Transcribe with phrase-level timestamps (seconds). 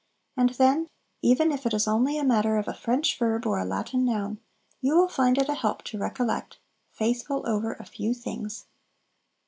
[0.35, 0.89] And then,
[1.21, 4.39] even if it is only a matter of a French verb or a Latin noun,
[4.81, 6.57] you will find it a help to recollect,
[6.91, 8.65] "Faithful over a few things!"